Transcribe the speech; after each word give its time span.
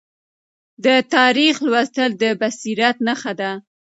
د 0.85 0.87
تاریخ 1.15 1.55
لوستل 1.67 2.11
د 2.21 2.23
بصیرت 2.41 2.95
نښه 3.07 3.33
ده. 3.39 3.51